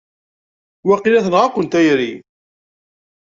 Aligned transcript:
Waqila 0.87 1.25
tenɣa-ken 1.25 1.65
tayri! 1.71 2.13